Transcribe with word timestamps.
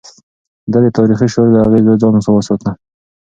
ده 0.71 0.77
د 0.85 0.87
تاريخي 0.97 1.27
شور 1.33 1.47
له 1.53 1.59
اغېزو 1.65 1.93
ځان 2.01 2.13
وساته. 2.35 2.71